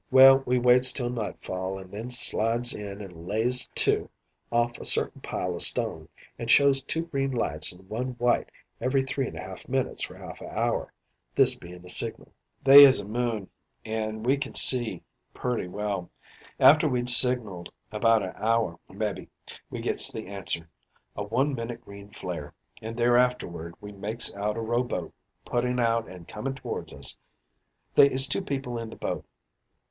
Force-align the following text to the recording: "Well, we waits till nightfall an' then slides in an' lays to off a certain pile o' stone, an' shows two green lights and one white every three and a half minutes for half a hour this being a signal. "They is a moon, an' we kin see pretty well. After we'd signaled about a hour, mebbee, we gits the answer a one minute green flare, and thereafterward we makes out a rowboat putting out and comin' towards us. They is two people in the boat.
"Well, 0.09 0.41
we 0.47 0.57
waits 0.57 0.91
till 0.91 1.11
nightfall 1.11 1.79
an' 1.79 1.91
then 1.91 2.09
slides 2.09 2.73
in 2.73 3.03
an' 3.03 3.27
lays 3.27 3.67
to 3.75 4.09
off 4.51 4.79
a 4.79 4.83
certain 4.83 5.21
pile 5.21 5.53
o' 5.53 5.59
stone, 5.59 6.09
an' 6.39 6.47
shows 6.47 6.81
two 6.81 7.03
green 7.05 7.29
lights 7.29 7.71
and 7.71 7.87
one 7.87 8.13
white 8.13 8.49
every 8.81 9.03
three 9.03 9.27
and 9.27 9.37
a 9.37 9.43
half 9.43 9.69
minutes 9.69 10.01
for 10.03 10.17
half 10.17 10.41
a 10.41 10.49
hour 10.59 10.91
this 11.35 11.53
being 11.55 11.85
a 11.85 11.89
signal. 11.91 12.31
"They 12.63 12.83
is 12.83 12.99
a 12.99 13.05
moon, 13.05 13.47
an' 13.85 14.23
we 14.23 14.37
kin 14.37 14.55
see 14.55 15.03
pretty 15.35 15.67
well. 15.67 16.09
After 16.59 16.89
we'd 16.89 17.07
signaled 17.07 17.71
about 17.91 18.23
a 18.23 18.35
hour, 18.43 18.79
mebbee, 18.89 19.29
we 19.69 19.81
gits 19.81 20.11
the 20.11 20.25
answer 20.25 20.67
a 21.15 21.23
one 21.23 21.53
minute 21.53 21.79
green 21.85 22.09
flare, 22.09 22.55
and 22.81 22.97
thereafterward 22.97 23.75
we 23.79 23.91
makes 23.91 24.33
out 24.33 24.57
a 24.57 24.61
rowboat 24.61 25.13
putting 25.45 25.79
out 25.79 26.09
and 26.09 26.27
comin' 26.27 26.55
towards 26.55 26.91
us. 26.91 27.15
They 27.93 28.09
is 28.09 28.25
two 28.25 28.41
people 28.41 28.79
in 28.79 28.89
the 28.89 28.95
boat. 28.95 29.27